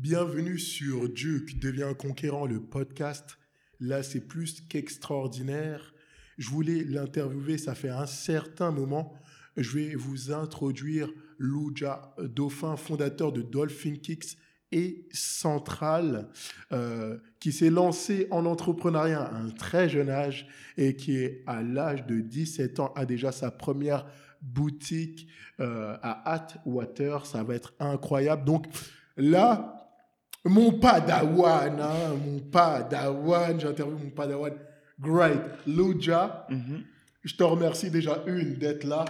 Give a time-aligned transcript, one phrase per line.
[0.00, 3.36] Bienvenue sur Duke devient conquérant le podcast.
[3.80, 5.92] Là, c'est plus qu'extraordinaire.
[6.38, 9.12] Je voulais l'interviewer, ça fait un certain moment.
[9.58, 14.38] Je vais vous introduire Luja Dauphin, fondateur de Dolphin Kicks
[14.72, 16.30] et Central,
[16.72, 20.48] euh, qui s'est lancé en entrepreneuriat à un très jeune âge
[20.78, 24.06] et qui est à l'âge de 17 ans a déjà sa première
[24.40, 25.28] boutique
[25.60, 27.26] euh, à Atwater.
[27.26, 28.46] Ça va être incroyable.
[28.46, 28.64] Donc
[29.18, 29.76] là,
[30.44, 34.52] mon padawan, hein, mon padawan, j'interviewe mon padawan.
[34.98, 35.40] Great.
[35.66, 36.84] Luja, Mhm.
[37.24, 39.04] je te remercie déjà une d'être là,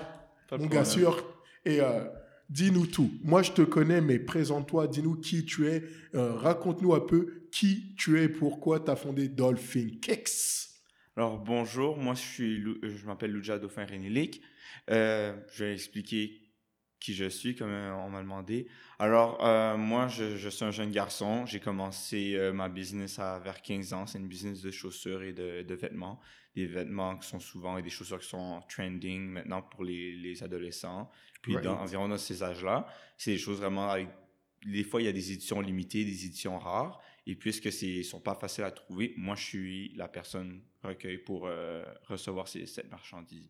[0.48, 1.24] Pas mon gars sûr.
[1.64, 2.04] Et euh,
[2.48, 3.10] dis-nous tout.
[3.22, 5.84] Moi, je te connais, mais présente-toi, dis-nous qui tu es.
[6.14, 10.68] Euh, Raconte-nous un peu qui tu es, pourquoi tu as fondé Dolphin Kicks.
[11.16, 13.84] Alors bonjour, moi je suis, euh, je m'appelle Luja Dauphin.
[14.90, 16.39] Euh, je vais expliquer
[17.00, 18.68] qui je suis, comme euh, on m'a demandé.
[18.98, 21.46] Alors euh, moi je, je suis un jeune garçon.
[21.46, 24.06] J'ai commencé euh, ma business à vers 15 ans.
[24.06, 26.20] C'est une business de chaussures et de, de vêtements.
[26.54, 30.42] Des vêtements qui sont souvent et des chaussures qui sont trending maintenant pour les, les
[30.42, 31.10] adolescents.
[31.42, 31.64] Puis Right.
[31.64, 34.08] dans, environ dans ces âges-là, c'est des choses vraiment avec
[34.66, 37.00] des fois, il y a des éditions limitées, des éditions rares.
[37.26, 41.46] Et puisque ce sont pas faciles à trouver, moi, je suis la personne recueil pour
[41.46, 43.48] euh, recevoir ces, cette marchandise.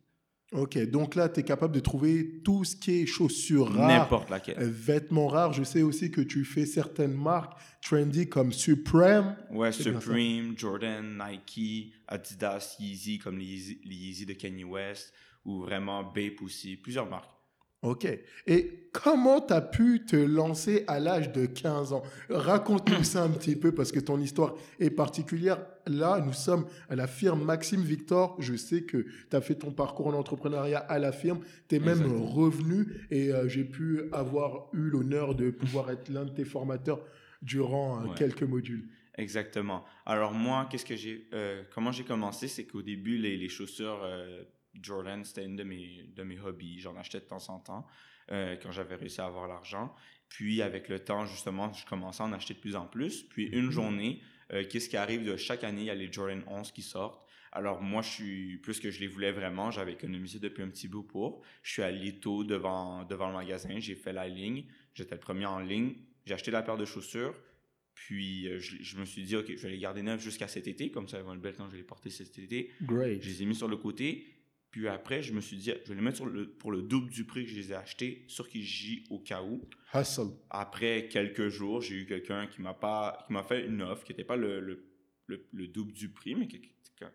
[0.52, 4.30] Ok, donc là, tu es capable de trouver tout ce qui est chaussures rares, N'importe
[4.30, 4.56] laquelle.
[4.58, 5.52] euh, vêtements rares.
[5.52, 9.36] Je sais aussi que tu fais certaines marques trendy comme Supreme.
[9.52, 9.70] Ouais.
[9.70, 15.12] Supreme, Jordan, Nike, Adidas, Yeezy, comme les Yeezy, les Yeezy de Kanye West,
[15.44, 17.30] ou vraiment Bape aussi, plusieurs marques.
[17.82, 18.06] Ok.
[18.46, 22.02] Et comment tu as pu te lancer à l'âge de 15 ans?
[22.28, 25.64] Raconte-nous ça un petit peu parce que ton histoire est particulière.
[25.86, 28.36] Là, nous sommes à la firme Maxime Victor.
[28.38, 31.40] Je sais que tu as fait ton parcours en entrepreneuriat à la firme.
[31.68, 32.26] Tu es même Exactement.
[32.26, 37.00] revenu et euh, j'ai pu avoir eu l'honneur de pouvoir être l'un de tes formateurs
[37.40, 38.14] durant euh, Ouais.
[38.16, 38.88] quelques modules.
[39.16, 39.84] Exactement.
[40.04, 44.00] Alors moi, qu'est-ce que j'ai, euh, comment j'ai commencé, c'est qu'au début, les, les chaussures
[44.04, 44.42] euh,
[44.74, 46.81] Jordan, c'était une de mes, de mes hobbies.
[46.81, 47.86] J'en achetais de temps en temps
[48.31, 49.94] euh, quand j'avais réussi à avoir l'argent.
[50.28, 53.22] Puis avec le temps, justement, je commençais à en acheter de plus en plus.
[53.25, 53.70] Puis une Mhm.
[53.70, 54.22] journée,
[54.53, 57.26] euh, qu'est-ce qui arrive de chaque année, il y a les Jordan 11 qui sortent.
[57.53, 60.87] Alors moi, je suis, plus que je les voulais vraiment, j'avais économisé depuis un petit
[60.87, 61.42] bout pour.
[61.64, 64.66] Je suis allé tôt devant, devant le magasin, j'ai fait la ligne.
[64.94, 65.94] J'étais le premier en ligne.
[66.26, 67.34] J'ai acheté la paire de chaussures.
[67.97, 70.69] Puis euh, je, je me suis dit, OK, je vais les garder neuves jusqu'à cet
[70.69, 72.70] été, comme ça elles vont être belles quand je vais les porter cet été.
[72.82, 73.20] Great.
[73.20, 74.26] Je les ai mis sur le côté.
[74.70, 77.10] Puis après, je me suis dit, je vais les mettre sur le, pour le double
[77.10, 79.69] du prix que je les ai achetés sur Kijiji au cas où.
[79.94, 80.31] Hustle.
[80.48, 84.12] Après quelques jours, j'ai eu quelqu'un qui m'a pas, qui m'a fait une offre qui
[84.12, 84.84] n'était pas le, le,
[85.26, 86.70] le- le double du prix, mais qui était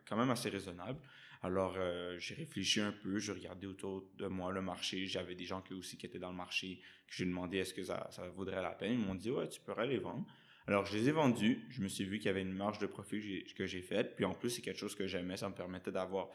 [0.05, 0.99] quand même assez raisonnable.
[1.43, 5.05] Alors, euh, j'ai réfléchi un peu, j'ai regardé autour de moi le marché.
[5.05, 7.83] J'avais des gens qui aussi qui étaient dans le marché, que j'ai demandé est-ce que
[7.83, 8.93] ça, ça vaudrait la peine?
[8.99, 10.25] Ils m'ont dit, ouais, tu pourrais les vendre.
[10.67, 11.63] Alors, je les ai vendus.
[11.69, 14.15] Je me suis vu qu'il y avait une marge de profit que j'ai faite.
[14.15, 15.37] Puis en plus, c'est quelque chose que j'aimais.
[15.37, 16.29] Ça me permettait d'avoir,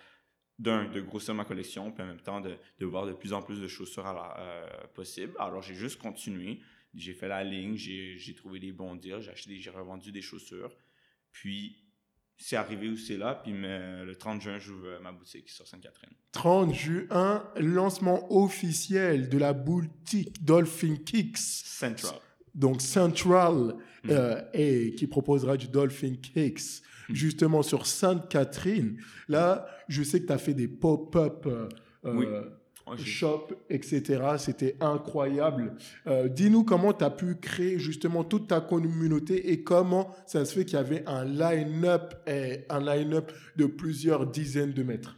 [0.61, 3.43] d'un, de grossir ma collection, puis en même temps, de, de voir de plus en
[3.43, 5.35] plus de chaussures à la, euh, possible.
[5.39, 6.61] Alors, j'ai juste continué.
[6.95, 10.21] J'ai fait la ligne, j'ai j'ai trouvé des bons deals, j'ai acheté, j'ai revendu des
[10.21, 10.77] chaussures.
[11.33, 11.77] Puis,
[12.37, 13.41] c'est arrivé où c'est là.
[13.43, 16.13] Puis, mais, le 30 juin, j'ouvre euh, ma boutique sur Sainte-Catherine.
[16.33, 21.39] 30 juin, lancement officiel de la boutique Dolphin Kicks.
[21.39, 22.21] Central.
[22.55, 23.75] Donc Central,
[24.05, 24.11] Mhm.
[24.13, 27.15] euh, et qui proposera du Dolphin Cakes, Mhm.
[27.15, 28.97] justement sur Sainte-Catherine.
[29.29, 31.69] Là, je sais que tu as fait des pop-up euh,
[32.05, 32.25] Oui.
[32.27, 32.43] euh,
[32.97, 34.21] shop, etc.
[34.39, 35.75] C'était incroyable.
[36.07, 40.55] Euh, Dis-nous comment tu as pu créer justement toute ta communauté et comment ça se
[40.55, 45.17] fait qu'il y avait un line-up et un line-up de plusieurs dizaines de mètres.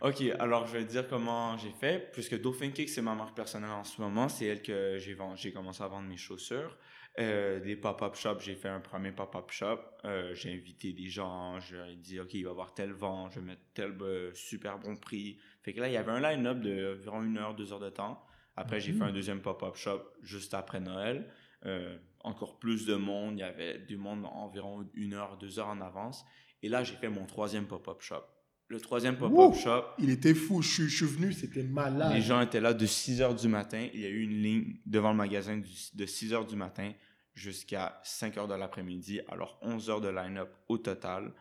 [0.00, 2.10] Ok, alors je vais te dire comment j'ai fait.
[2.12, 5.52] Puisque Dauphin Kick, c'est ma marque personnelle en ce moment, c'est elle que j'ai j'ai
[5.52, 6.76] commencé à vendre mes chaussures.
[7.20, 9.78] Euh, des pop-up shops, j'ai fait un premier pop-up shop.
[10.04, 12.92] Euh, j'ai invité des gens, je leur ai dit, OK, il va y avoir tel
[12.92, 15.38] vent, je vais mettre tel euh, super bon prix.
[15.62, 18.20] Fait que là, il y avait un line-up d'environ une heure, deux heures de temps.
[18.56, 18.98] Après, j'ai Mhm.
[18.98, 21.30] fait un deuxième pop-up shop juste après Noël.
[21.66, 25.68] Euh, encore plus de monde, il y avait du monde environ une heure, deux heures
[25.68, 26.24] en avance.
[26.62, 28.24] Et là, j'ai fait mon troisième pop-up shop.
[28.68, 30.62] Le troisième pop-up shop, Il était fou.
[30.62, 32.12] Je, suis- je suis venu, c'était malade.
[32.14, 33.86] les gens étaient là de 6 heures du matin.
[33.92, 36.92] Il y a eu une ligne devant le magasin du- de 6 heures du matin
[37.34, 39.20] jusqu'à 5 heures de l'après-midi.
[39.28, 41.32] Alors 11 heures de line-up au total,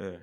[0.00, 0.18] euh,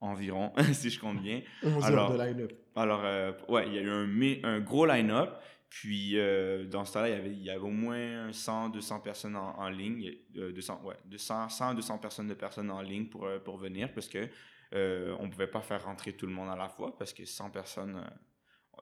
[0.00, 1.42] environ, si je compte bien.
[1.64, 2.52] 11 alors- heures de line-up.
[2.76, 5.30] Alors, euh, ouais, il y a eu un, un gros line-up.
[5.68, 9.00] Puis, euh, dans ce temps-là, il y avait, il y avait au moins 100, 200
[9.00, 10.12] personnes en, en ligne.
[10.36, 13.92] Euh, 200, ouais, 200, 100, 200 personnes de personnes en ligne pour, euh, pour venir
[13.92, 14.28] parce que
[14.74, 17.50] euh, on pouvait pas faire rentrer tout le monde à la fois parce que 100
[17.50, 18.10] personnes, euh,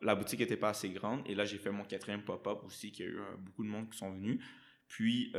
[0.03, 1.23] la boutique était pas assez grande.
[1.27, 3.69] Et là, j'ai fait mon quatrième pop-up aussi, qu'il y a eu euh, beaucoup de
[3.69, 4.43] monde qui sont venus.
[4.89, 5.33] Puis,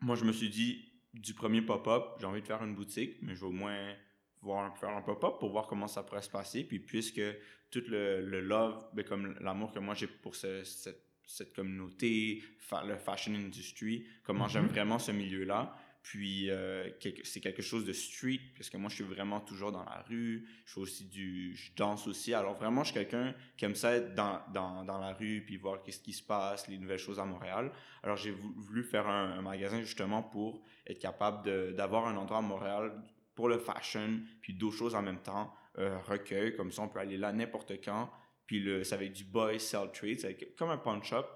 [0.00, 3.34] moi, je me suis dit, du premier pop-up, j'ai envie de faire une boutique, mais
[3.34, 3.94] je vais au moins
[4.42, 6.64] voir, faire un pop-up pour voir comment ça pourrait se passer.
[6.64, 7.22] Puis puisque
[7.70, 12.42] tout le, le love, ben, comme l'amour que moi j'ai pour ce, cette, cette, communauté,
[12.84, 14.70] le fashion industry, comment j'aime mm-hmm.
[14.70, 16.88] vraiment ce milieu-là, puis, euh,
[17.24, 20.48] c'est quelque chose de street, parce que moi, je suis vraiment toujours dans la rue.
[20.64, 21.54] Je fais aussi du...
[21.54, 22.32] Je danse aussi.
[22.32, 25.58] Alors, vraiment, je suis quelqu'un qui aime ça être dans, dans, dans la rue, puis
[25.58, 27.70] voir qu'est-ce qui se passe, les nouvelles choses à Montréal.
[28.02, 32.92] Alors, j'ai voulu faire un, magasin, justement, pour être capable d'avoir un endroit à Montréal
[33.34, 35.54] pour le fashion, puis d'autres choses en même temps.
[35.78, 38.10] Euh, recueil, comme ça, on peut aller là n'importe quand.
[38.46, 41.26] Puis, le, ça va être du boy sell trade, c'est comme un pawn shop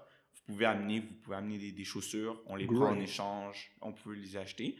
[0.45, 4.37] pouvez amener, vous pouvez amener des, chaussures, on les prend en échange, on peut les
[4.37, 4.77] acheter.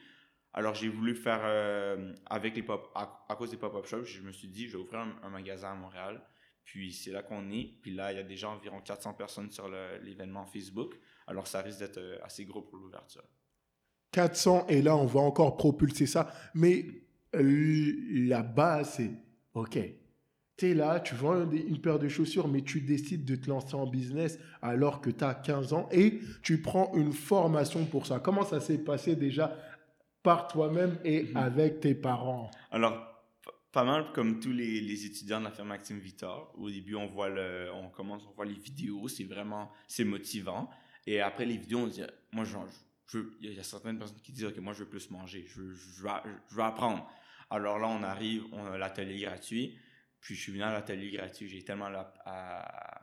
[0.54, 4.32] Alors j'ai voulu faire euh, avec les pop à, cause des pop-up shops, je me
[4.32, 6.22] suis dit je vais ouvrir un, magasin à Montréal.
[6.64, 7.78] Puis c'est là qu'on est.
[7.82, 9.70] Puis là, il y a déjà environ 400 personnes sur
[10.02, 10.96] l'événement Facebook.
[11.28, 13.24] Alors ça risque d'être euh, assez gros pour l'ouverture.
[14.12, 16.34] 400 et là on va encore propulser ça.
[16.54, 16.86] Mais
[17.34, 19.12] la base c'est
[19.54, 19.78] OK,
[20.58, 23.76] tu es là, tu vends une paire de chaussures, mais tu décides de te lancer
[23.76, 28.20] en business alors que tu as 15 ans et tu prends une formation pour ça.
[28.20, 29.58] Comment ça s'est passé déjà
[30.24, 31.38] par toi-même et mhm.
[31.38, 32.50] avec tes parents?
[32.72, 33.16] Alors,
[33.76, 36.54] pas mal comme tous les, étudiants de la firme Maxime Victor.
[36.58, 40.70] Au début, on voit le, on commence, on voit les vidéos, c'est vraiment, c'est motivant.
[41.06, 42.02] Et après les vidéos, on dit,
[42.32, 45.46] moi, je, il y a certaines personnes qui disent, que moi, je veux plus manger,
[45.48, 47.06] je, je, veux, apprendre.
[47.50, 49.78] Alors là, on arrive, on a l'atelier gratuit.
[50.26, 51.48] Puis je suis venu à l'atelier gratuit.
[51.48, 51.88] J'ai tellement
[52.26, 53.00] à,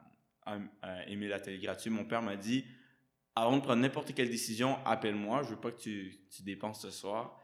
[1.07, 1.89] aimé l'atelier gratuit.
[1.89, 2.65] Mon père m'a dit
[3.37, 5.45] avant de prendre n'importe quelle décision, appelle-moi.
[5.45, 7.41] Je veux pas que tu, tu dépenses ce soir.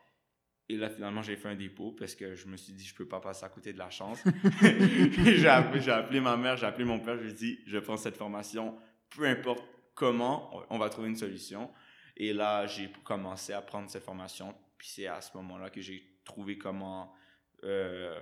[0.68, 3.06] Et là, finalement, j'ai fait un dépôt parce que je me suis dit, je peux
[3.06, 4.18] pas passer à côté de la chance.
[4.60, 7.96] j'ai appelé, appelé, ma mère, j'ai appelé mon père, je lui ai dit, je prends
[7.96, 8.76] cette formation,
[9.10, 9.62] peu importe
[9.94, 11.70] comment, on va trouver une solution.
[12.16, 14.56] Et là, j'ai commencé à prendre cette formation.
[14.76, 17.14] Puis c'est à ce moment-là que j'ai trouvé comment
[17.62, 18.18] euh,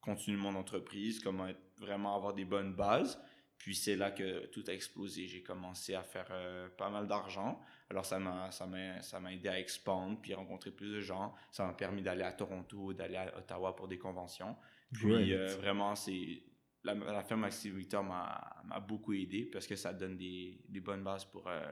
[0.00, 3.20] continuer mon entreprise, comment être, vraiment avoir des bonnes bases.
[3.58, 5.26] Puis c'est là que tout a explosé.
[5.26, 7.60] J'ai commencé à faire euh, pas mal d'argent.
[7.90, 11.34] Alors ça m'a, ça m'a, ça m'a aidé à expandre, puis rencontrer plus de gens.
[11.50, 14.56] Ça m'a permis d'aller à Toronto, d'aller à Ottawa pour des conventions.
[14.92, 16.42] Puis euh, vraiment, c'est
[16.84, 20.80] la, la firme Active Victor m'a, m'a beaucoup aidé parce que ça donne des, des
[20.80, 21.70] bonnes bases pour euh,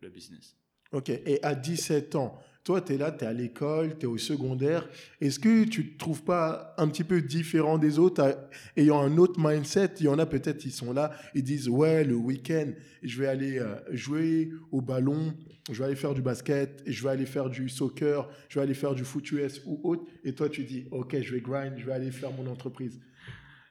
[0.00, 0.56] le business.
[0.92, 4.06] Ok, et à 17 ans, toi, tu es là, tu es à l'école, tu es
[4.06, 4.88] au secondaire.
[5.20, 8.38] Est-ce que tu te trouves pas un petit peu différent des autres,
[8.76, 9.94] ayant un autre mindset?
[10.00, 13.26] Il y en a peut-être, ils sont là, ils disent, ouais, le week-end, je vais
[13.26, 15.34] aller euh, jouer au ballon,
[15.70, 18.74] je vais aller faire du basket, je vais aller faire du soccer, je vais aller
[18.74, 20.04] faire du foot US ou autre.
[20.24, 23.00] Et toi, tu dis, ok, je vais grind, je vais aller faire mon entreprise.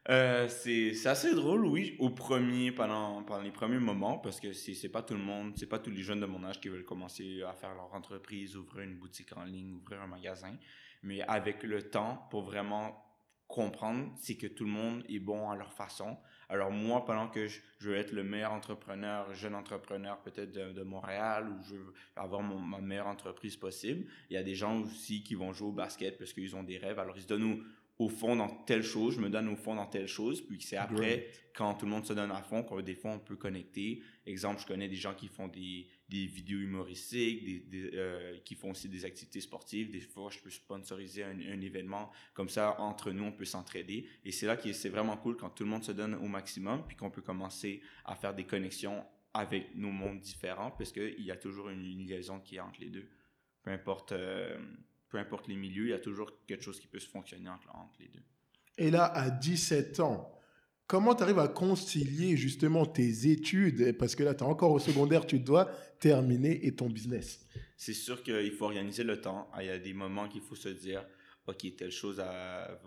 [0.09, 4.89] Euh, c'est assez drôle, oui, au premier, pendant, pendant les premiers moments, parce que c'est
[4.89, 7.43] pas tout le monde, c'est pas tous les jeunes de mon âge qui veulent commencer
[7.43, 10.55] à faire leur entreprise, ouvrir une boutique en ligne, ouvrir un magasin.
[11.03, 13.03] Mais avec le temps, pour vraiment
[13.47, 16.17] comprendre, c'est que tout le monde est bon à leur façon.
[16.49, 21.49] Alors moi, pendant que je, veux être le meilleur entrepreneur, jeune entrepreneur peut-être de, Montréal,
[21.49, 25.23] ou je veux avoir mon, ma meilleure entreprise possible, il y a des gens aussi
[25.23, 26.99] qui vont jouer au basket parce qu'ils ont des rêves.
[26.99, 27.63] Alors ils se donnent
[27.99, 30.77] au fond dans telle chose, je me donne au fond dans telle chose, puis c'est
[30.77, 34.03] après, quand tout le monde se donne à fond, qu'on des fois on peut connecter.
[34.27, 38.71] Exemple, je connais des gens qui font des, des vidéos humoristiques, des, euh, qui font
[38.71, 39.89] aussi des activités sportives.
[39.89, 42.11] Des fois, je peux sponsoriser un, un événement.
[42.35, 44.07] Comme ça, entre nous, on peut s'entraider.
[44.23, 46.83] Et c'est là que c'est vraiment cool quand tout le monde se donne au maximum,
[46.87, 51.31] puis qu'on peut commencer à faire des connexions avec nos mondes différents, parce qu'il y
[51.31, 53.09] a toujours une, liaison qui est entre les deux.
[53.63, 54.11] Peu importe...
[54.11, 54.59] Euh,
[55.09, 57.69] peu importe les milieux, il y a toujours quelque chose qui peut se fonctionner entre,
[57.99, 58.23] les deux.
[58.77, 60.31] Et là, à 17 ans,
[60.85, 63.97] comment tu arrives à concilier justement tes études?
[63.97, 65.65] Parce que là, tu es encore au secondaire, tu dois
[65.99, 67.45] terminer et ton business.
[67.75, 69.49] C'est sûr qu'il faut organiser le temps.
[69.59, 71.05] Il y a des moments qu'il faut se dire,
[71.47, 72.21] OK, telle chose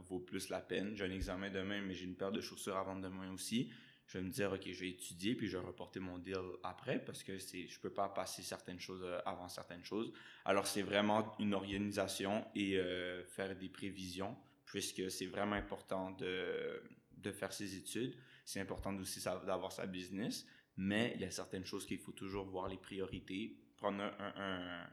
[0.08, 0.92] vaut plus la peine.
[0.94, 3.70] J'ai un examen demain, mais j'ai une paire de chaussures à vendre demain aussi
[4.10, 6.98] je vais me dire, OK, je vais étudier, puis je vais reporter mon deal après,
[6.98, 10.12] parce que c'est, je peux pas passer certaines choses euh, avant certaines choses.
[10.44, 14.36] Alors, c'est vraiment une organisation et euh, faire des prévisions,
[14.66, 16.82] puisque c'est vraiment important de,
[17.18, 18.16] de faire ses études.
[18.44, 20.44] C'est important aussi d'avoir sa business,
[20.76, 24.86] mais il y a certaines choses qu'il faut toujours voir les priorités, prendre un, un,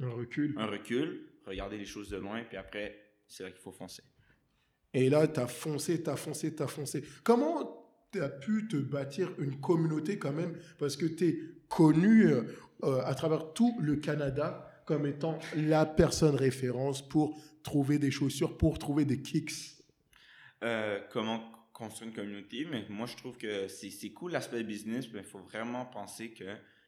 [0.00, 0.54] un recul.
[0.56, 4.02] Un recul, regarder les choses de loin, puis après, c'est là qu'il faut foncer.
[4.94, 7.04] Et là, tu as foncé, tu as foncé, tu as foncé.
[7.22, 7.83] Comment
[8.14, 12.44] tu as pu te bâtir une communauté quand même, parce que tu es connu euh,
[13.04, 18.78] à travers tout le Canada comme étant la personne référence pour trouver des chaussures, pour
[18.78, 19.82] trouver des kicks.
[20.62, 25.20] Euh, comment construire une communauté, mais moi je trouve que c'est cool l'aspect business, mais
[25.20, 26.44] il faut vraiment penser que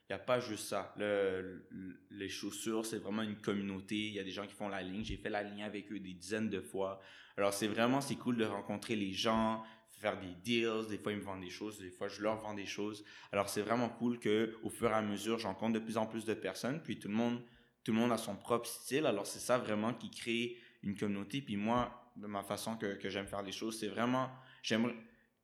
[0.08, 0.94] il n'y a pas juste ça.
[0.98, 1.66] Le,
[2.12, 3.96] les chaussures, c'est vraiment une communauté.
[3.96, 5.02] Il y a des gens qui font la ligne.
[5.02, 7.00] J'ai fait la ligne avec eux des dizaines de fois.
[7.36, 9.64] Alors, c'est vraiment, c'est cool de rencontrer les gens,
[9.98, 10.86] faire des deals.
[10.88, 11.78] Des fois, ils me vendent des choses.
[11.78, 13.04] Des fois, je leur vends des choses.
[13.32, 16.24] Alors, c'est vraiment cool que au fur et à mesure, j'en de plus en plus
[16.24, 16.82] de personnes.
[16.82, 17.40] Puis, tout le monde,
[17.84, 19.06] tout le monde a son propre style.
[19.06, 21.40] Alors, c'est ça vraiment qui crée une communauté.
[21.40, 24.30] Puis, moi, de ma façon que, que j'aime faire les choses, c'est vraiment,
[24.62, 24.94] j'aimerais,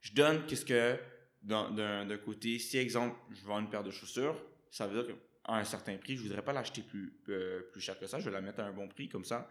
[0.00, 0.98] je donne qu'est-ce que,
[1.42, 4.36] d'un côté, si exemple, je vends une paire de chaussures,
[4.70, 7.98] ça veut dire qu'à un certain prix, je voudrais pas l'acheter plus, euh, plus cher
[7.98, 8.18] que ça.
[8.20, 9.08] Je vais la mettre à un bon prix.
[9.08, 9.50] Comme ça,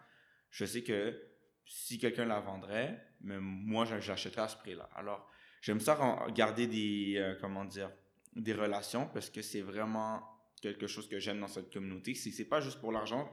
[0.50, 1.16] je sais que
[1.72, 4.90] si quelqu'un la vendrait, mais moi, j'achèterais à ce prix-là.
[4.94, 5.98] Alors, j'aime ça
[6.36, 7.90] garder des, euh, comment dire,
[8.36, 10.22] des relations parce que c'est vraiment
[10.62, 12.14] quelque chose que j'aime dans cette communauté.
[12.14, 13.32] C'est, c'est pas juste pour l'argent.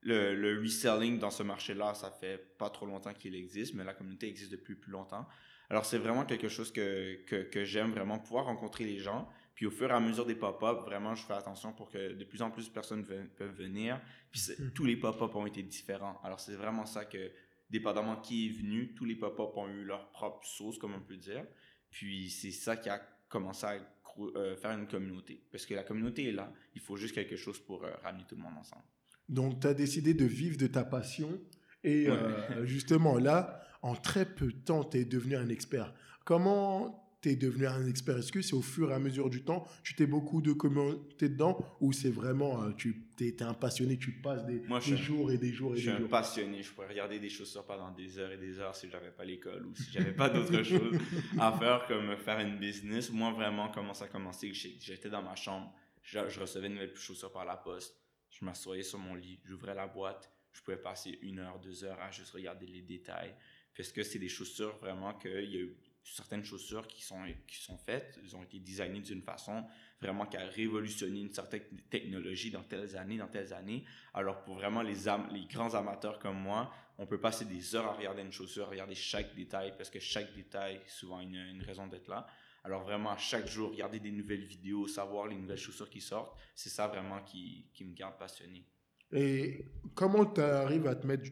[0.00, 3.92] Le, le, reselling dans ce marché-là, ça fait pas trop longtemps qu'il existe, mais la
[3.92, 5.26] communauté existe depuis plus longtemps.
[5.68, 9.28] Alors, c'est vraiment quelque chose que, que, que j'aime vraiment pouvoir rencontrer les gens.
[9.54, 12.24] Puis au fur et à mesure des pop-up, vraiment, je fais attention pour que de
[12.24, 14.00] plus en plus de personnes peuvent venir.
[14.30, 14.70] Puis hmm.
[14.72, 16.20] tous les pop-up ont été différents.
[16.24, 17.30] Alors c'est vraiment ça que,
[17.70, 21.16] dépendamment qui est venu, tous les pop-up ont eu leur propre sauce, comme on peut
[21.16, 21.44] dire.
[21.90, 23.76] Puis c'est ça qui a commencé à
[24.18, 25.42] euh, faire une communauté.
[25.50, 26.52] Parce que la communauté est là.
[26.74, 28.84] Il faut juste quelque chose pour euh, ramener tout le monde ensemble.
[29.28, 31.40] Donc tu as décidé de vivre de ta passion.
[31.82, 35.92] Et euh, justement là, en très peu de temps, tu es devenu un expert.
[36.24, 39.42] Comment tu es devenu un expert Est-ce que c'est au fur et à mesure du
[39.42, 43.96] temps, tu t'es beaucoup de communauté dedans ou c'est vraiment, euh, tu es, un passionné,
[43.96, 44.60] tu passes des,
[44.96, 47.30] jours et des jours et des jours Je suis un passionné, je pourrais regarder des
[47.30, 50.28] chaussures pendant des heures et des heures si j'avais pas l'école ou si j'avais pas
[50.28, 50.98] d'autres choses
[51.38, 53.10] à faire comme faire une business.
[53.10, 57.32] Moi, vraiment, comment ça a commencé, j'étais dans ma chambre, je, recevais une nouvelle chaussure
[57.32, 57.96] par la poste,
[58.28, 62.00] je m'assoyais sur mon lit, j'ouvrais la boîte, je pouvais passer une heure, deux heures
[62.00, 63.34] à juste regarder les détails.
[63.76, 67.62] Parce que c'est des chaussures vraiment qu'il y a eu certaines chaussures qui sont, qui
[67.62, 69.64] sont faites, elles ont été designées d'une façon
[70.00, 73.84] vraiment qui a révolutionné une certaine technologie dans telles années, dans telles années.
[74.12, 74.96] Alors pour vraiment les,
[75.32, 78.94] les grands amateurs comme moi, on peut passer des heures à regarder une chaussure, regarder
[78.94, 82.26] chaque détail, parce que chaque détail souvent une, une raison d'être là.
[82.64, 86.70] Alors vraiment, chaque jour, regarder des nouvelles vidéos, savoir les nouvelles chaussures qui sortent, c'est
[86.70, 88.64] ça vraiment qui, qui, me garde passionné.
[89.12, 91.30] Et comment tu arrives à te mettre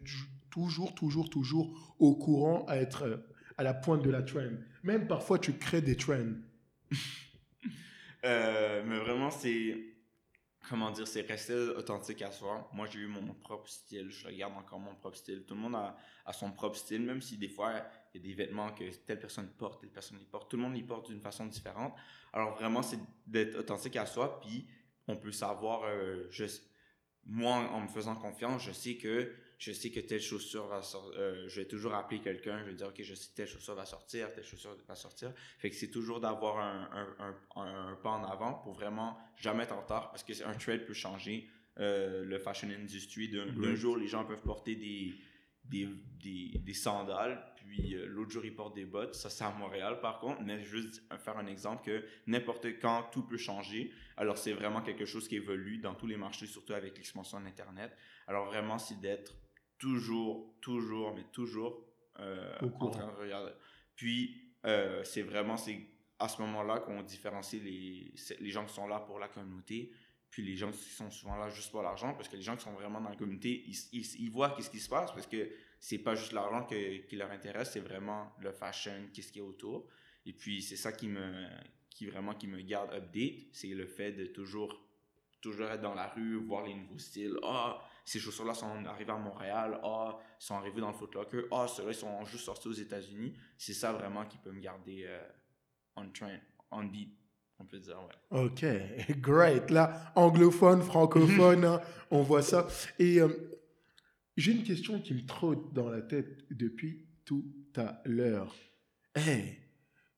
[0.51, 3.25] toujours, toujours, toujours au courant, à être
[3.63, 4.51] à la pointe de la trend.
[4.83, 6.35] Même parfois, tu crées des trends.
[8.25, 9.77] Euh, mais vraiment, c'est.
[10.69, 12.71] Comment dire, c'est rester authentique à soi.
[12.73, 14.11] Moi, j'ai eu mon propre style.
[14.11, 15.43] Je regarde encore mon propre style.
[15.45, 17.73] Tout le monde a, son propre style, même si des fois,
[18.15, 20.49] il y a des vêtements que telle personne porte, telle personne les porte.
[20.49, 21.95] Tout le monde les porte d'une façon différente.
[22.33, 24.39] Alors, vraiment, c'est d'être authentique à soi.
[24.41, 24.69] Puis,
[25.09, 26.31] on peut savoir, euh,
[27.27, 31.21] moi, en me faisant confiance, je sais que je sais que telle chaussure va sortir.
[31.21, 33.77] Euh, je vais toujours appeler quelqu'un, je vais dire, OK, je sais que telle chaussure
[33.77, 35.33] va sortir, telle chaussure va sortir.
[35.59, 36.91] Fait que c'est toujours d'avoir un,
[37.55, 41.49] un, pas en avant pour vraiment jamais être en retard parce qu'un trade peut changer.
[41.79, 45.15] Euh, le fashion industry, d'un jour, les gens peuvent porter des,
[45.65, 45.89] des,
[46.59, 49.15] des, sandales, puis euh, l'autre jour, ils portent des bottes.
[49.15, 50.43] Ça, c'est à Montréal, par contre.
[50.43, 53.93] Mais juste faire un exemple que n'importe quand, tout peut changer.
[54.17, 57.97] Alors, c'est vraiment quelque chose qui évolue dans tous les marchés, surtout avec l'expansion d'Internet.
[58.27, 59.35] Alors, vraiment, c'est d'être
[59.83, 61.85] toujours, toujours, mais toujours
[62.21, 63.51] euh, en train de regarder.
[63.97, 65.77] Puis, euh, c'est vraiment c'est
[66.21, 69.91] à ce moment-là qu'on différencie les, les gens qui sont là pour la communauté,
[70.31, 72.63] puis les gens qui sont souvent là juste pour l'argent, parce que les gens qui
[72.63, 75.99] sont vraiment dans la communauté, ils, ils, voient qu'est-ce qui se passe, parce que c'est
[75.99, 79.89] pas juste l'argent qui leur intéresse, c'est vraiment le fashion, qu'est-ce qu'il y a autour.
[80.25, 81.45] Et puis, c'est ça qui me,
[81.91, 84.81] qui vraiment qui me garde update, c'est le fait de toujours,
[85.43, 87.37] toujours être dans la rue, voir les nouveaux styles.
[87.43, 91.93] Ah, ces chaussures-là sont arrivées à Montréal, ah, sont arrivées dans le Footlocker, ah, ceux-là,
[91.93, 93.35] sont juste sortis aux États-Unis.
[93.59, 95.21] C'est ça vraiment qui peut me garder euh,
[95.97, 96.39] on train,
[96.71, 97.15] on beat,
[97.59, 98.39] on peut dire, ouais.
[98.45, 98.65] Ok,
[99.21, 99.71] great.
[99.71, 101.81] Là, anglophone, francophone, hein,
[102.11, 102.67] on voit ça.
[102.99, 103.29] Et euh,
[104.37, 107.45] j'ai une question qui me trotte dans la tête depuis tout
[107.77, 108.55] à l'heure.
[109.15, 109.62] Hey,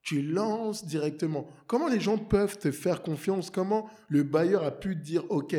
[0.04, 1.48] tu lances directement.
[1.66, 3.50] Comment les gens peuvent te faire confiance?
[3.50, 5.56] Comment le bailleur a pu dire, OK,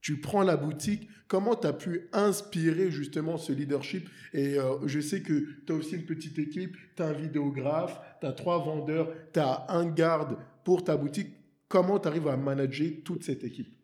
[0.00, 4.08] tu prends la boutique, comment tu as pu inspirer justement ce leadership?
[4.32, 8.00] Et euh, je sais que tu as aussi une petite équipe, tu as un vidéographe,
[8.20, 11.34] tu as trois vendeurs, tu as un garde pour ta boutique.
[11.68, 13.74] Comment tu arrives à manager toute cette équipe?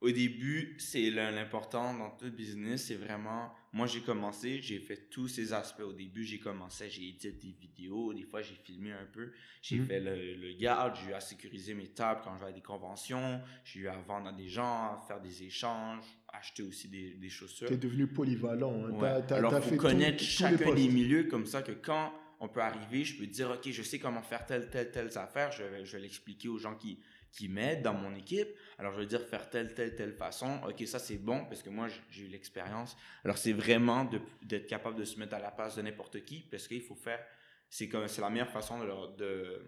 [0.00, 5.26] Au début, c'est l'important dans tout business, c'est vraiment, moi j'ai commencé, j'ai fait tous
[5.26, 5.80] ces aspects.
[5.80, 9.78] Au début, j'ai commencé, j'ai édité des vidéos, des fois j'ai filmé un peu, j'ai
[9.80, 9.86] mhm.
[9.86, 12.60] fait le, le, garde, j'ai eu à sécuriser mes tables quand je vais à des
[12.60, 17.14] conventions, j'ai eu à vendre à des gens, à faire des échanges, acheter aussi des,
[17.14, 17.66] des chaussures.
[17.66, 18.84] Tu es devenu polyvalent.
[19.02, 19.22] Hein.
[19.30, 23.18] Alors, il faut connaître chacun des milieux comme ça que quand on peut arriver, je
[23.18, 26.02] peux dire, OK, je sais comment faire telle, telle, telle affaire, je vais, je vais
[26.02, 27.00] l'expliquer aux gens qui
[27.32, 28.48] qui m'aident dans mon équipe.
[28.78, 30.60] Alors, je veux dire, faire telle, telle, telle façon.
[30.66, 32.96] OK, ça, c'est bon parce que moi, j'ai eu l'expérience.
[33.24, 34.08] Alors, c'est vraiment
[34.42, 37.24] d'être capable de se mettre à la place de n'importe qui parce qu'il faut faire.
[37.70, 39.62] C'est c'est la meilleure façon de, de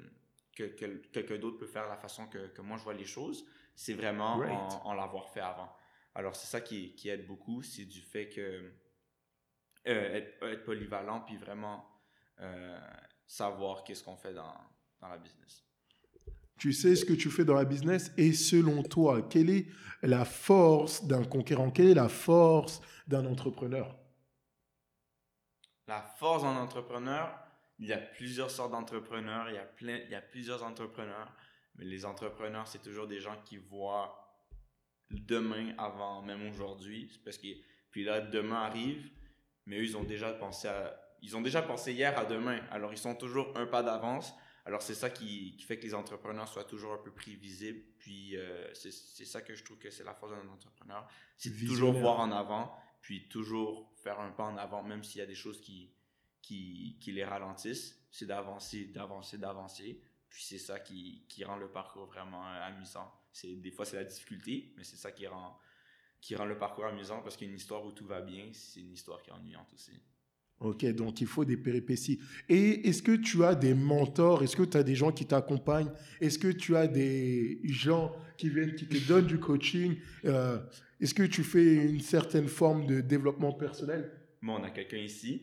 [0.57, 0.65] que,
[1.13, 3.45] quelqu'un d'autre peut faire la façon que, que, moi je vois les choses.
[3.75, 4.37] C'est vraiment
[4.85, 5.73] en, l'avoir fait avant.
[6.15, 7.63] Alors, c'est ça qui, qui, aide beaucoup.
[7.63, 8.73] C'est du fait que
[9.87, 11.87] euh, être, polyvalent puis vraiment
[12.41, 12.79] euh,
[13.27, 14.55] savoir qu'est-ce qu'on fait dans,
[15.01, 15.70] dans la business
[16.61, 19.67] tu sais ce que tu fais dans la business et selon toi, quelle est
[20.03, 21.71] la force d'un conquérant?
[21.71, 23.97] Quelle est la force d'un entrepreneur?
[25.89, 27.33] La force d'un entrepreneur,
[27.79, 31.35] il y a plusieurs sortes d'entrepreneurs, il y a plein, il y a plusieurs entrepreneurs,
[31.77, 34.15] mais les entrepreneurs, c'est toujours des gens qui voient
[35.11, 37.49] demain avant même aujourd'hui, parce que
[37.91, 39.11] puis là demain arrive,
[39.65, 42.99] mais eux ont déjà pensé à, ils ont déjà pensé hier à demain, alors ils
[42.99, 44.35] sont toujours un pas d'avance.
[44.67, 47.83] Alors, c'est ça qui, fait que les entrepreneurs soient toujours un peu prévisibles.
[47.99, 51.09] Puis, euh, c'est ça que je trouve que c'est la force d'un entrepreneur.
[51.37, 55.23] C'est toujours voir en avant, puis toujours faire un pas en avant, même s'il y
[55.23, 55.93] a des choses qui,
[56.43, 57.99] qui, les ralentissent.
[58.11, 60.01] C'est d'avancer, d'avancer, d'avancer.
[60.29, 63.13] Puis, c'est ça qui, rend le parcours vraiment euh, amusant.
[63.45, 65.59] Des fois, c'est la difficulté, mais c'est ça qui rend,
[66.21, 69.23] qui rend le parcours amusant parce qu'une histoire où tout va bien, c'est une histoire
[69.23, 70.03] qui est ennuyante aussi.
[70.61, 72.21] Ok, donc il faut des péripéties.
[72.49, 74.43] Et est-ce que tu as des mentors?
[74.43, 75.91] Est-ce que tu as des gens qui t'accompagnent?
[76.21, 79.97] Est-ce que tu as des gens qui viennent, qui te donnent du coaching?
[80.27, 80.59] Euh,
[81.01, 84.11] Est-ce que tu fais une certaine forme de développement personnel?
[84.43, 85.41] Bon, on a quelqu'un ici.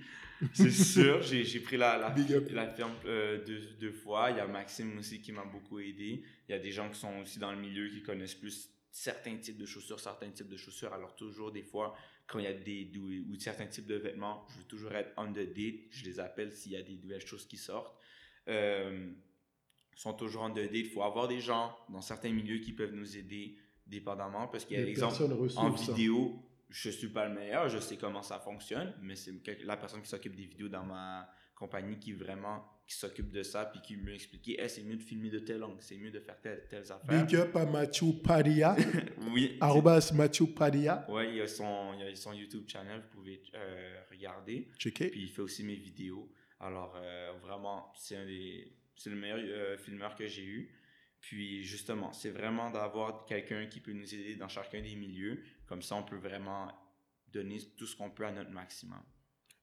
[0.53, 2.15] C'est sûr, j'ai pris la, la,
[2.53, 4.29] la firme euh, deux, deux, fois.
[4.29, 6.21] Il y a Maxime aussi qui m'a beaucoup aidé.
[6.47, 9.37] Il y a des gens qui sont aussi dans le milieu qui connaissent plus certains
[9.37, 10.93] types de chaussures, certains types de chaussures.
[10.93, 11.95] Alors toujours des fois,
[12.27, 15.31] quand il y a des ou, certains types de vêtements, je veux toujours être on
[15.31, 15.87] the date.
[15.91, 17.95] Je les appelle s'il y a des nouvelles choses qui sortent.
[18.49, 19.09] Euh,
[19.95, 20.71] sont toujours on the date.
[20.73, 24.77] Il faut avoir des gens dans certains milieux qui peuvent nous aider dépendamment parce qu'il
[24.77, 25.23] y a exemple
[25.55, 29.77] en vidéo, je suis pas le meilleur, je sais comment ça fonctionne, mais c'est la
[29.77, 33.81] personne qui s'occupe des vidéos dans ma compagnie qui vraiment qui s'occupe de ça puis
[33.81, 36.65] qui m'a expliqué c'est mieux de filmer de telle langue c'est mieux de faire telle,
[36.69, 38.75] telle affaire big up à Mathieu Paria.
[39.33, 39.57] Oui.
[39.59, 41.05] Arrobas Mathieu Paria.
[41.09, 44.69] Ouais il y a son il y a son YouTube channel vous pouvez euh, regarder.
[44.77, 45.09] Checker.
[45.09, 46.31] Puis il fait aussi mes vidéos.
[46.59, 50.71] Alors euh, vraiment c'est un des c'est le meilleur euh, filmeur que j'ai eu.
[51.19, 55.43] Puis justement c'est vraiment d'avoir quelqu'un qui peut nous aider dans chacun des milieux.
[55.65, 56.71] Comme ça on peut vraiment
[57.33, 59.01] donner tout ce qu'on peut à notre maximum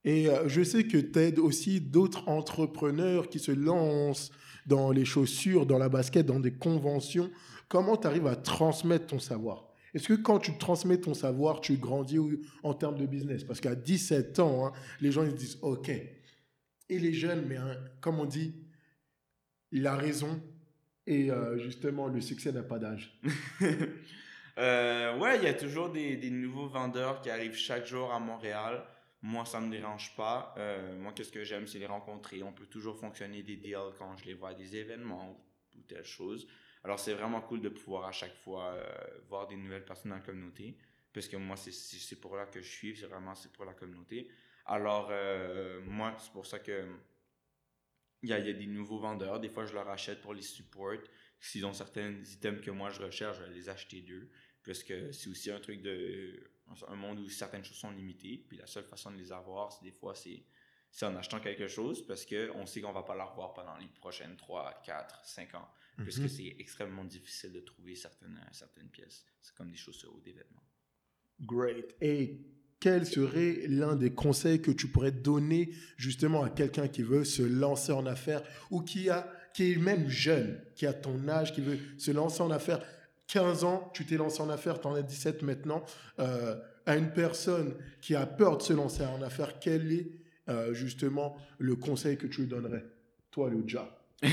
[0.05, 4.31] et euh, je sais que tu aides aussi d'autres entrepreneurs qui se lancent
[4.67, 7.31] dans les chaussures, dans la basket, dans des conventions.
[7.69, 9.69] Comment tu arrives à transmettre ton savoir?
[9.95, 12.19] Est-ce que quand tu transmets ton savoir, tu grandis
[12.63, 13.45] en termes de business?
[13.45, 15.89] Parce qu'à 17 ans, hein, les gens ils se disent OK.
[15.89, 18.55] Et les jeunes, mais hein, comme on dit,
[19.73, 20.41] la raison
[21.07, 23.19] et euh, justement le succès n'a pas d'âge.
[24.59, 28.19] euh, ouais, il y a toujours des, des nouveaux vendeurs qui arrivent chaque jour à
[28.19, 28.83] Montréal.
[29.27, 30.55] Moi, ça me dérange pas.
[30.59, 32.43] Euh, moi, qu'est-ce que j'aime, c'est les rencontrer.
[32.43, 35.43] On peut toujours fonctionner des deals quand je les vois à des événements
[35.75, 36.47] ou, telle chose.
[36.85, 38.85] Alors, c'est vraiment cool de pouvoir à chaque fois euh,
[39.27, 40.77] voir des nouvelles personnes dans la communauté.
[41.15, 42.99] Parce que moi, c'est pour là que je suis.
[42.99, 44.29] C'est vraiment pour la communauté.
[44.67, 46.87] Alors, euh, moi, c'est pour ça que
[48.23, 49.41] il y, a, y a des nouveaux vendeurs.
[49.41, 51.01] Des fois, je leur achète pour les support.
[51.41, 54.29] S'ils ont certains items que moi, je recherche, je vais les acheter d'eux.
[54.67, 56.43] Parce que c'est aussi un truc de
[56.89, 59.85] un monde où certaines choses sont limitées, puis la seule façon de les avoir, c'est
[59.85, 60.45] des fois, c'est,
[61.03, 64.37] en achetant quelque chose, parce qu'on sait qu'on va pas la revoir pendant les prochaines
[64.37, 66.29] 3, 4, 5 ans, puisque mhm.
[66.29, 69.25] c'est extrêmement difficile de trouver certaines, certaines pièces.
[69.41, 70.63] C'est comme des chaussures ou des vêtements.
[71.41, 71.95] Great.
[72.01, 72.41] Et
[72.81, 77.43] quel serait l'un des conseils que tu pourrais donner justement à quelqu'un qui veut se
[77.43, 81.61] lancer en affaires ou qui, a, qui est même jeune, qui a ton âge, qui
[81.61, 82.85] veut se lancer en affaires?
[83.27, 85.85] 15 ans, tu t'es lancé en affaires, tu en as 17 maintenant,
[86.19, 90.13] euh, à une personne qui a peur de se lancer en affaires, quel est
[90.49, 92.85] euh, justement le conseil que tu lui donnerais?
[93.31, 93.99] Toi, Luja.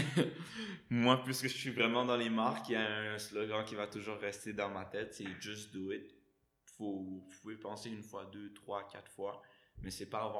[0.89, 3.87] Moi, puisque je suis vraiment dans les marques, il y a un slogan qui va
[3.87, 6.13] toujours rester dans ma tête, c'est Just do it.
[6.77, 9.41] Faut, vous pouvez penser une fois, deux, trois, quatre fois,
[9.81, 10.31] mais c'est pas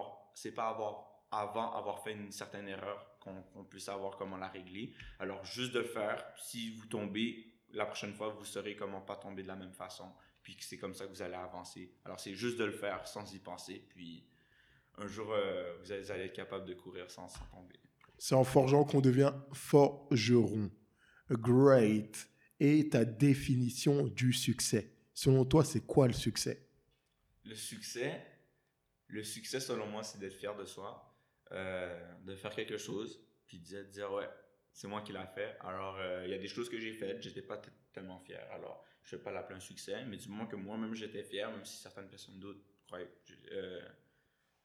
[0.56, 4.94] pas avoir avant avoir fait une certaine erreur qu'on puisse savoir comment la régler.
[5.20, 6.24] Alors juste de faire.
[6.38, 10.12] Si vous tombez, la prochaine fois, vous saurez comment pas tomber de la même façon.
[10.44, 11.94] Puis que c'est comme ça que vous allez avancer.
[12.06, 13.86] Alors, c'est juste de le faire sans y penser.
[13.90, 14.26] Puis
[14.98, 17.80] un jour, euh, vous, allez, être capable de courir sans, sans tomber.
[18.18, 20.72] C'est en forgeant qu'on devient forgeron.
[21.30, 22.28] Great.
[22.60, 24.94] Et ta définition du succès.
[25.14, 26.68] Selon toi, c'est quoi le succès?
[27.44, 28.24] Le succès,
[29.08, 31.16] le succès, selon moi, c'est d'être fier de soi,
[31.52, 34.30] euh, de faire quelque chose, puis de dire, ouais,
[34.74, 35.58] C'est moi qui l'a fait.
[35.62, 37.62] Alors, euh, il y a des choses que j'ai faites, j'étais pas
[37.94, 38.48] tellement fier.
[38.52, 41.66] Alors, je vais pas l'appeler un succès, mais du moment que moi-même j'étais fier, même
[41.66, 42.62] si certaines personnes d'autres
[43.52, 43.82] euh,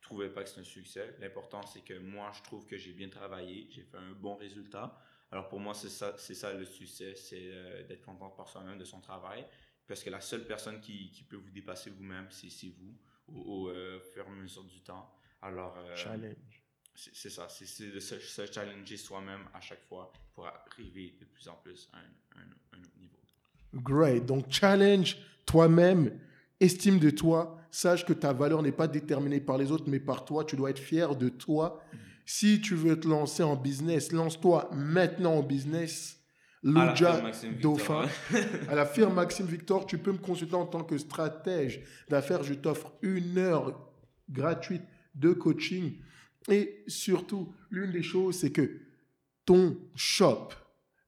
[0.01, 3.09] trouvaient pas que c'est un succès, l'important c'est que moi je trouve que j'ai bien
[3.09, 4.99] travaillé, j'ai fait un bon résultat.
[5.33, 8.85] Alors pour moi, c'est ça, ça le succès, c'est euh, d'être content par soi-même de
[8.85, 9.45] son travail.
[9.87, 14.01] Parce que la seule personne qui, qui peut vous dépasser vous-même, c'est, vous, au, euh,
[14.01, 15.13] fur et à mesure du temps.
[15.43, 16.66] Alors, challenge.
[16.97, 18.15] C'est, ça, c'est, de se,
[18.51, 22.41] challenger soi-même à chaque fois pour arriver de plus en plus à un,
[22.79, 23.17] un autre niveau.
[23.75, 24.25] Great.
[24.25, 26.19] Donc, challenge toi-même,
[26.61, 30.25] estime de toi, sache que ta valeur n'est pas déterminée par les autres, mais par
[30.25, 30.45] toi.
[30.45, 31.83] Tu dois être fier de toi.
[32.25, 36.19] Si tu veux te lancer en business, lance-toi maintenant en business.
[36.63, 37.23] Luja
[37.63, 38.07] Dauphin.
[38.69, 42.43] à la firme Maxime Victor, tu peux me consulter en tant que stratège d'affaires.
[42.43, 43.93] Je t'offre une heure
[44.29, 44.83] gratuite
[45.15, 46.01] de coaching.
[46.49, 48.81] Et surtout, l'une des choses, c'est que
[49.45, 50.51] ton shop,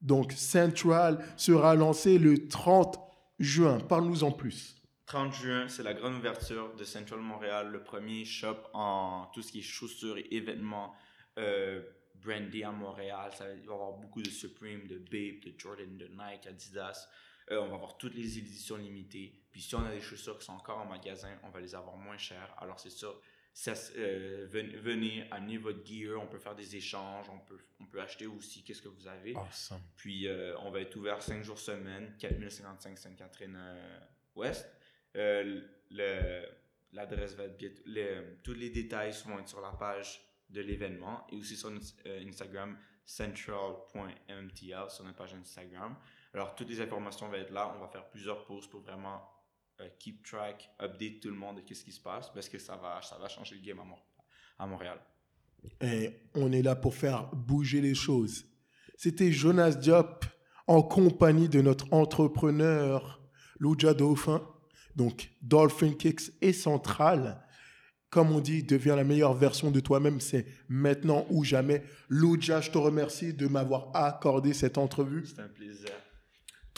[0.01, 2.99] donc Central sera lancé le 30
[3.39, 3.79] juin.
[3.79, 4.77] Parle-nous en plus.
[5.07, 9.53] 30 juin, c'est la grande ouverture de Central Montréal, le premier shop en tout ce
[9.53, 10.95] qui est chaussures et événements
[11.39, 11.83] euh,
[12.17, 13.31] brandés à Montréal.
[13.35, 17.09] Ça va y avoir beaucoup de Supreme, de Babe, de Jordan, de Nike, Adidas.
[17.51, 19.33] Euh, on va avoir toutes les éditions limitées.
[19.51, 21.97] Puis si on a des chaussures qui sont encore en magasin, on va les avoir
[21.97, 22.55] moins chères.
[22.59, 23.09] Alors c'est ça,
[23.53, 28.01] ça, euh, venez, amener votre gear, on peut faire des échanges, on peut, on peut
[28.01, 29.35] acheter aussi qu'est-ce que vous avez.
[29.97, 34.71] Puis euh, on va être ouvert 5 jours semaine, 4055 Sainte-Catherine-Ouest.
[35.17, 35.61] Euh,
[36.93, 37.83] l'adresse va être bientôt,
[38.45, 41.71] tous les détails vont être sur la page de l'événement et aussi sur
[42.07, 45.97] Instagram central.mtl sur notre page Instagram.
[46.35, 49.27] Alors toutes les informations vont être là, on va faire plusieurs posts pour vraiment
[49.81, 52.77] euh, keep track, update tout le monde de qu'est-ce qui se passe parce que ça
[52.77, 53.79] va, ça va changer le game
[54.59, 54.99] à, Montréal.
[55.81, 58.45] Et on est là pour faire bouger les choses.
[58.97, 60.25] C'était Jonas Diop
[60.67, 63.21] en compagnie de notre entrepreneur
[63.61, 64.43] Louja Dauphin.
[64.97, 67.45] Donc, Dolphin Kicks est central.
[68.11, 70.21] Comme on dit, devient la meilleure version de toi-même.
[70.21, 71.85] C'est maintenant ou jamais.
[72.09, 75.25] Louja, je te remercie de m'avoir accordé cette entrevue.
[75.27, 75.91] C'est un plaisir.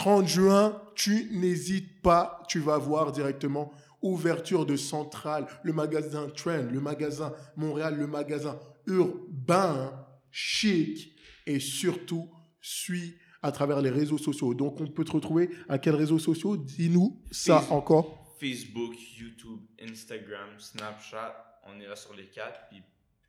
[0.00, 6.70] 30 juin, tu n'hésites pas, tu vas voir directement ouverture de Centrale, le magasin Trend,
[6.72, 9.92] le magasin Montréal, le magasin urbain,
[10.30, 12.30] chic et surtout
[12.62, 14.54] suis à travers les réseaux sociaux.
[14.54, 18.38] Donc on peut te retrouver à quels réseaux sociaux Dis-nous ça encore.
[18.40, 22.82] Facebook, YouTube, Instagram, Snapchat, on est là sur les quatre, puis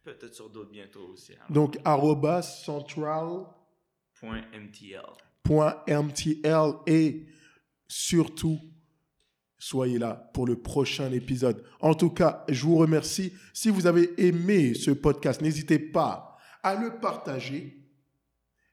[0.06, 1.34] peut-être sur d'autres bientôt aussi.
[1.34, 1.44] Hein.
[1.50, 3.46] Donc arroba central.
[5.48, 6.74] .mtl.
[6.88, 7.26] et
[7.88, 8.60] surtout,
[9.58, 11.64] soyez là pour le prochain épisode.
[11.80, 13.34] En tout cas, je vous remercie.
[13.54, 17.78] Si vous avez aimé ce podcast, n'hésitez pas à le partager,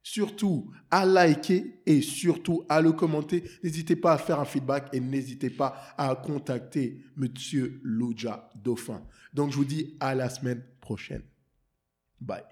[0.02, 3.44] surtout à liker et surtout à le commenter.
[3.62, 9.02] N'hésitez pas à faire un feedback et n'hésitez pas à contacter Monsieur Louja Dauphin.
[9.34, 11.22] Donc, je vous dis à la semaine prochaine.
[12.20, 12.42] Bye.